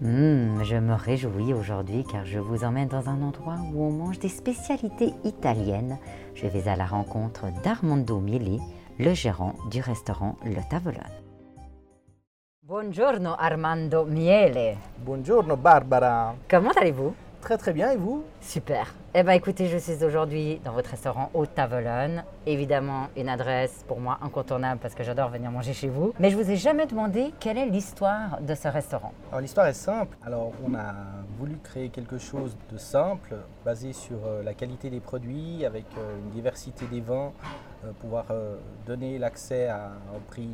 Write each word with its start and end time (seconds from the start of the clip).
Mmh, 0.00 0.62
je 0.62 0.76
me 0.76 0.94
réjouis 0.94 1.52
aujourd'hui 1.52 2.04
car 2.04 2.24
je 2.24 2.38
vous 2.38 2.62
emmène 2.62 2.86
dans 2.86 3.08
un 3.08 3.20
endroit 3.20 3.56
où 3.74 3.82
on 3.82 3.90
mange 3.90 4.20
des 4.20 4.28
spécialités 4.28 5.12
italiennes. 5.24 5.98
Je 6.36 6.46
vais 6.46 6.68
à 6.68 6.76
la 6.76 6.86
rencontre 6.86 7.46
d'Armando 7.64 8.20
Mieli, 8.20 8.60
le 9.00 9.12
gérant 9.12 9.54
du 9.72 9.80
restaurant 9.80 10.36
Le 10.44 10.60
Tavolone. 10.70 11.02
Buongiorno 12.62 13.34
Armando 13.36 14.04
Miele. 14.04 14.76
Buongiorno 14.98 15.56
Barbara. 15.56 16.36
Comment 16.48 16.70
allez-vous? 16.76 17.12
Très 17.40 17.56
très 17.56 17.72
bien 17.72 17.92
et 17.92 17.96
vous? 17.96 18.24
Super. 18.40 18.92
Eh 19.14 19.22
bien 19.22 19.32
écoutez, 19.32 19.68
je 19.68 19.78
suis 19.78 20.04
aujourd'hui 20.04 20.60
dans 20.64 20.72
votre 20.72 20.90
restaurant 20.90 21.30
au 21.34 21.46
Tavolone. 21.46 22.24
Évidemment, 22.46 23.06
une 23.16 23.28
adresse 23.28 23.84
pour 23.86 24.00
moi 24.00 24.18
incontournable 24.22 24.80
parce 24.80 24.94
que 24.94 25.04
j'adore 25.04 25.30
venir 25.30 25.50
manger 25.50 25.72
chez 25.72 25.88
vous. 25.88 26.12
Mais 26.18 26.30
je 26.30 26.36
vous 26.36 26.50
ai 26.50 26.56
jamais 26.56 26.86
demandé 26.86 27.32
quelle 27.38 27.56
est 27.56 27.66
l'histoire 27.66 28.40
de 28.40 28.54
ce 28.54 28.68
restaurant. 28.68 29.12
Alors 29.30 29.40
l'histoire 29.40 29.66
est 29.66 29.72
simple. 29.72 30.16
Alors 30.26 30.52
on 30.66 30.74
a 30.74 30.92
voulu 31.38 31.56
créer 31.62 31.88
quelque 31.90 32.18
chose 32.18 32.56
de 32.70 32.76
simple, 32.76 33.36
basé 33.64 33.92
sur 33.92 34.18
euh, 34.26 34.42
la 34.42 34.52
qualité 34.52 34.90
des 34.90 35.00
produits, 35.00 35.64
avec 35.64 35.86
euh, 35.96 36.18
une 36.18 36.30
diversité 36.30 36.86
des 36.86 37.00
vins, 37.00 37.32
euh, 37.84 37.92
pouvoir 38.00 38.26
donner 38.84 39.18
l'accès 39.18 39.68
à 39.68 39.86
un 39.86 40.20
prix 40.26 40.50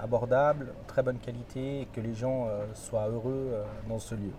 abordable, 0.00 0.74
très 0.86 1.02
bonne 1.02 1.18
qualité 1.18 1.80
et 1.80 1.86
que 1.86 2.00
les 2.00 2.14
gens 2.14 2.48
soient 2.74 3.08
heureux 3.08 3.54
dans 3.88 3.98
ce 3.98 4.14
lieu. 4.14 4.32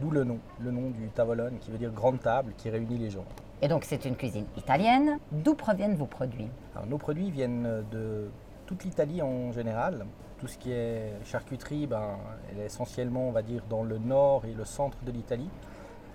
D'où 0.00 0.10
le 0.10 0.24
nom, 0.24 0.38
le 0.60 0.70
nom 0.70 0.90
du 0.90 1.08
tavolone 1.08 1.58
qui 1.60 1.70
veut 1.70 1.78
dire 1.78 1.90
grande 1.90 2.20
table 2.20 2.52
qui 2.56 2.68
réunit 2.68 2.98
les 2.98 3.10
gens. 3.10 3.24
Et 3.62 3.68
donc 3.68 3.84
c'est 3.84 4.04
une 4.04 4.16
cuisine 4.16 4.46
italienne. 4.56 5.18
D'où 5.30 5.54
proviennent 5.54 5.94
vos 5.94 6.06
produits 6.06 6.48
Nos 6.88 6.98
produits 6.98 7.30
viennent 7.30 7.84
de 7.90 8.28
toute 8.66 8.84
l'Italie 8.84 9.22
en 9.22 9.52
général. 9.52 10.06
Tout 10.38 10.48
ce 10.48 10.58
qui 10.58 10.72
est 10.72 11.12
charcuterie, 11.24 11.86
ben, 11.86 12.18
elle 12.50 12.60
est 12.60 12.66
essentiellement, 12.66 13.28
on 13.28 13.32
va 13.32 13.42
dire, 13.42 13.62
dans 13.70 13.82
le 13.82 13.98
nord 13.98 14.44
et 14.44 14.52
le 14.52 14.64
centre 14.64 14.98
de 15.04 15.12
l'Italie. 15.12 15.48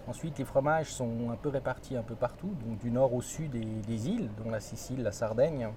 Ensuite, 0.08 0.38
les 0.40 0.46
fromages 0.46 0.92
sont 0.92 1.30
un 1.32 1.36
peu 1.36 1.50
répartis 1.50 1.96
un 1.96 2.02
peu 2.02 2.16
partout, 2.16 2.52
donc 2.66 2.80
du 2.80 2.92
nord 2.92 3.14
au 3.14 3.22
sud 3.22 3.52
des, 3.52 4.10
îles, 4.10 4.30
dont 4.44 4.50
la 4.50 4.60
Sicile, 4.60 5.04
la 5.04 5.12
Sardaigne. 5.12 5.70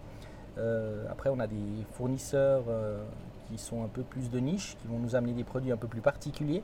Euh, 0.59 1.05
après, 1.11 1.31
on 1.31 1.39
a 1.39 1.47
des 1.47 1.85
fournisseurs 1.93 2.65
euh, 2.69 3.05
qui 3.47 3.59
sont 3.59 3.85
un 3.85 3.89
peu 3.89 4.03
plus 4.03 4.31
de 4.31 4.39
niche, 4.39 4.77
qui 4.81 4.89
vont 4.89 4.99
nous 4.99 5.15
amener 5.17 5.33
des 5.33 5.45
produits 5.45 5.71
un 5.71 5.77
peu 5.77 5.87
plus 5.87 6.01
particuliers 6.01 6.63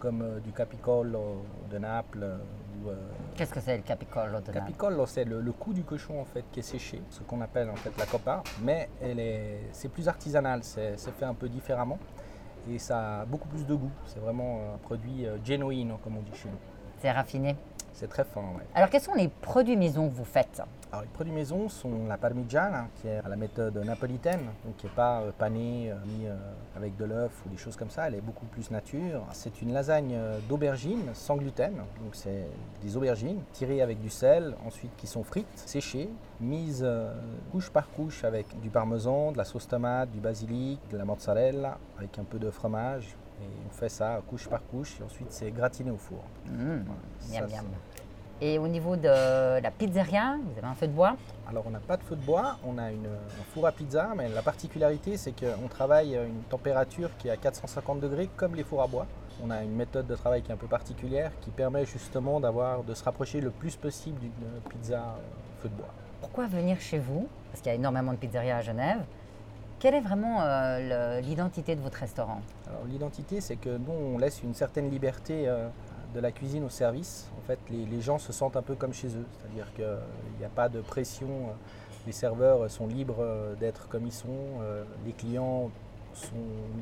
comme 0.00 0.22
euh, 0.22 0.40
du 0.40 0.50
capicollo 0.50 1.44
de 1.70 1.78
Naples. 1.78 2.22
Euh, 2.24 2.38
euh, 2.88 2.94
Qu'est-ce 3.36 3.52
que 3.52 3.60
c'est 3.60 3.76
le 3.76 3.82
capicollo 3.82 4.40
de 4.40 4.46
Naples? 4.46 4.52
Capicollo, 4.52 5.06
c'est 5.06 5.24
le, 5.24 5.52
cou 5.52 5.72
du 5.72 5.84
cochon 5.84 6.20
en 6.20 6.24
fait 6.24 6.44
qui 6.50 6.60
est 6.60 6.64
séché, 6.64 7.00
ce 7.10 7.20
qu'on 7.20 7.40
appelle 7.42 7.70
en 7.70 7.76
fait 7.76 7.92
la 7.98 8.06
copa, 8.06 8.42
mais 8.62 8.88
c'est 9.72 9.90
plus 9.90 10.08
artisanal, 10.08 10.64
c'est 10.64 10.96
fait 10.96 11.24
un 11.24 11.34
peu 11.34 11.48
différemment 11.48 11.98
et 12.68 12.78
ça 12.78 13.20
a 13.20 13.24
beaucoup 13.26 13.48
plus 13.48 13.66
de 13.66 13.74
goût. 13.74 13.90
C'est 14.06 14.18
vraiment 14.18 14.74
un 14.74 14.78
produit 14.78 15.26
genuino 15.44 15.98
comme 16.02 16.16
on 16.16 16.22
dit 16.22 16.34
chez 16.34 16.48
nous. 16.48 16.58
C'est 16.98 17.10
raffiné? 17.10 17.56
C'est 17.92 18.08
très 18.08 18.24
fin, 18.24 18.42
oui. 18.56 18.62
Alors, 18.74 18.90
quels 18.90 19.00
sont 19.00 19.14
les 19.14 19.28
produits 19.28 19.76
maison 19.76 20.08
que 20.08 20.14
vous 20.14 20.24
faites? 20.24 20.62
Alors, 20.92 21.02
les 21.02 21.08
produits 21.08 21.32
maison 21.32 21.68
sont 21.68 22.06
la 22.08 22.16
parmigiana, 22.16 22.88
qui 22.96 23.06
est 23.06 23.18
à 23.24 23.28
la 23.28 23.36
méthode 23.36 23.76
napolitaine, 23.76 24.40
donc 24.64 24.76
qui 24.76 24.86
n'est 24.86 24.92
pas 24.92 25.20
euh, 25.20 25.30
panée 25.36 25.90
euh, 25.90 25.94
ni 26.06 26.26
euh, 26.26 26.34
avec 26.76 26.96
de 26.96 27.04
l'œuf 27.04 27.30
ou 27.46 27.48
des 27.48 27.56
choses 27.56 27.76
comme 27.76 27.90
ça. 27.90 28.08
Elle 28.08 28.16
est 28.16 28.20
beaucoup 28.20 28.46
plus 28.46 28.70
nature. 28.70 29.22
C'est 29.32 29.62
une 29.62 29.72
lasagne 29.72 30.18
d'aubergines 30.48 31.10
sans 31.14 31.36
gluten, 31.36 31.74
donc 31.74 32.14
c'est 32.14 32.46
des 32.82 32.96
aubergines 32.96 33.40
tirées 33.52 33.82
avec 33.82 34.00
du 34.00 34.10
sel, 34.10 34.54
ensuite 34.66 34.90
qui 34.96 35.06
sont 35.06 35.22
frites, 35.22 35.46
séchées, 35.54 36.08
mises 36.40 36.86
couche 37.52 37.70
par 37.70 37.88
couche 37.90 38.24
avec 38.24 38.46
du 38.60 38.70
parmesan, 38.70 39.32
de 39.32 39.38
la 39.38 39.44
sauce 39.44 39.68
tomate, 39.68 40.10
du 40.10 40.20
basilic, 40.20 40.80
de 40.90 40.96
la 40.96 41.04
mozzarella, 41.04 41.78
avec 41.98 42.18
un 42.18 42.24
peu 42.24 42.38
de 42.38 42.50
fromage, 42.50 43.16
et 43.42 43.48
on 43.68 43.72
fait 43.72 43.88
ça 43.88 44.20
couche 44.28 44.48
par 44.48 44.62
couche 44.66 45.00
et 45.00 45.04
ensuite 45.04 45.30
c'est 45.30 45.50
gratiné 45.50 45.90
au 45.90 45.96
four. 45.96 46.22
Mmh, 46.46 46.80
Et 48.42 48.58
au 48.58 48.68
niveau 48.68 48.96
de 48.96 49.60
la 49.60 49.70
pizzeria, 49.70 50.36
vous 50.42 50.58
avez 50.58 50.66
un 50.66 50.74
feu 50.74 50.86
de 50.86 50.92
bois? 50.92 51.16
Alors 51.48 51.64
on 51.66 51.70
n'a 51.70 51.80
pas 51.80 51.96
de 51.96 52.02
feu 52.02 52.16
de 52.16 52.24
bois, 52.24 52.56
on 52.64 52.78
a 52.78 52.90
une, 52.90 53.06
un 53.06 53.44
four 53.52 53.66
à 53.66 53.72
pizza, 53.72 54.08
mais 54.16 54.28
la 54.28 54.42
particularité 54.42 55.16
c'est 55.16 55.32
qu'on 55.32 55.68
travaille 55.68 56.16
à 56.16 56.24
une 56.24 56.42
température 56.48 57.10
qui 57.18 57.28
est 57.28 57.32
à 57.32 57.36
450 57.36 58.00
degrés 58.00 58.28
comme 58.36 58.54
les 58.54 58.64
fours 58.64 58.82
à 58.82 58.86
bois. 58.86 59.06
On 59.42 59.50
a 59.50 59.62
une 59.62 59.74
méthode 59.74 60.06
de 60.06 60.14
travail 60.14 60.42
qui 60.42 60.50
est 60.50 60.54
un 60.54 60.58
peu 60.58 60.66
particulière 60.66 61.32
qui 61.40 61.50
permet 61.50 61.84
justement 61.86 62.40
d'avoir, 62.40 62.82
de 62.82 62.94
se 62.94 63.02
rapprocher 63.04 63.40
le 63.40 63.50
plus 63.50 63.76
possible 63.76 64.18
d'une 64.20 64.32
pizza 64.70 64.98
euh, 64.98 65.62
feu 65.62 65.68
de 65.68 65.74
bois. 65.74 65.88
Pourquoi 66.20 66.46
venir 66.46 66.80
chez 66.80 66.98
vous? 66.98 67.26
Parce 67.50 67.60
qu'il 67.62 67.70
y 67.70 67.72
a 67.72 67.76
énormément 67.76 68.12
de 68.12 68.18
pizzerias 68.18 68.58
à 68.58 68.62
Genève. 68.62 69.00
Quelle 69.80 69.94
est 69.94 70.00
vraiment 70.00 70.42
euh, 70.42 71.20
l'identité 71.22 71.74
de 71.74 71.80
votre 71.80 71.96
restaurant? 71.96 72.42
L'identité, 72.86 73.40
c'est 73.40 73.56
que 73.56 73.70
nous, 73.70 73.92
on 73.92 74.18
laisse 74.18 74.42
une 74.42 74.52
certaine 74.52 74.90
liberté 74.90 75.48
euh, 75.48 75.68
de 76.14 76.20
la 76.20 76.32
cuisine 76.32 76.64
au 76.64 76.68
service. 76.68 77.30
En 77.38 77.46
fait, 77.46 77.58
les, 77.70 78.00
gens 78.02 78.18
se 78.18 78.30
sentent 78.30 78.56
un 78.56 78.62
peu 78.62 78.74
comme 78.74 78.92
chez 78.92 79.06
eux, 79.08 79.24
c'est-à-dire 79.38 79.72
qu'il 79.72 80.38
n'y 80.38 80.44
a 80.44 80.50
pas 80.50 80.68
de 80.68 80.82
pression. 80.82 81.28
Euh, 81.28 81.52
les 82.06 82.12
serveurs 82.12 82.70
sont 82.70 82.88
libres 82.88 83.24
d'être 83.58 83.88
comme 83.88 84.06
ils 84.06 84.12
sont. 84.12 84.60
les 85.04 85.12
clients 85.12 85.70
sont 86.14 86.30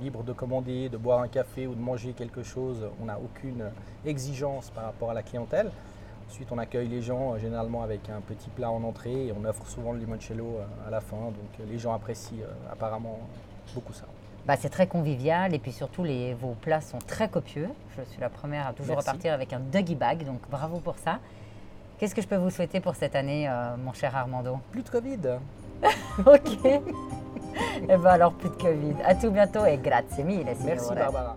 libres 0.00 0.22
de 0.22 0.32
commander, 0.32 0.88
de 0.88 0.97
boire 0.97 1.20
un 1.20 1.28
café 1.28 1.66
ou 1.66 1.75
de 1.75 1.81
manger 1.81 2.12
quelque 2.12 2.44
chose. 2.44 2.87
On 3.03 3.06
n'a 3.06 3.19
aucune 3.19 3.64
exigence 4.06 4.70
par 4.70 4.84
rapport 4.84 5.10
à 5.10 5.14
la 5.14 5.25
clientèle. 5.25 5.72
Ensuite, 6.28 6.52
on 6.52 6.58
accueille 6.58 6.88
les 6.88 7.00
gens 7.00 7.32
euh, 7.32 7.38
généralement 7.38 7.82
avec 7.82 8.10
un 8.10 8.20
petit 8.20 8.50
plat 8.50 8.70
en 8.70 8.82
entrée 8.84 9.26
et 9.28 9.32
on 9.32 9.44
offre 9.44 9.66
souvent 9.66 9.92
le 9.92 9.98
limoncello 9.98 10.58
euh, 10.58 10.86
à 10.86 10.90
la 10.90 11.00
fin. 11.00 11.16
Donc 11.16 11.34
euh, 11.58 11.64
les 11.68 11.78
gens 11.78 11.94
apprécient 11.94 12.44
apparemment 12.70 13.18
beaucoup 13.74 13.94
ça. 13.94 14.04
Bah, 14.46 14.56
c'est 14.58 14.68
très 14.68 14.86
convivial 14.86 15.54
et 15.54 15.58
puis 15.58 15.72
surtout 15.72 16.04
les, 16.04 16.34
vos 16.34 16.52
plats 16.52 16.80
sont 16.80 16.98
très 16.98 17.28
copieux. 17.28 17.68
Je 17.96 18.02
suis 18.02 18.20
la 18.20 18.28
première 18.28 18.66
à 18.66 18.72
toujours 18.72 18.96
repartir 18.96 19.32
avec 19.32 19.52
un 19.52 19.60
doggy 19.60 19.94
bag, 19.94 20.24
donc 20.24 20.40
bravo 20.50 20.78
pour 20.78 20.96
ça. 20.98 21.18
Qu'est-ce 21.98 22.14
que 22.14 22.22
je 22.22 22.28
peux 22.28 22.36
vous 22.36 22.50
souhaiter 22.50 22.80
pour 22.80 22.94
cette 22.94 23.16
année, 23.16 23.50
mon 23.78 23.92
cher 23.92 24.14
Armando? 24.16 24.58
Plus 24.70 24.84
de 24.84 24.88
Covid. 24.88 25.18
ok. 26.20 26.64
et 26.64 26.80
eh 27.88 27.96
ben 27.96 28.06
alors 28.06 28.32
plus 28.34 28.50
de 28.50 28.54
Covid. 28.54 28.94
À 29.04 29.14
tout 29.14 29.30
bientôt 29.30 29.66
et 29.66 29.76
grazie 29.76 30.22
mille. 30.22 30.46
Merci 30.64 30.94
Barbara. 30.94 31.36